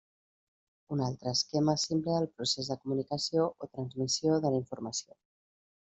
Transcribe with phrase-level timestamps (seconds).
[0.95, 5.21] Un altre esquema simple del procés de comunicació o transmissió de la informació.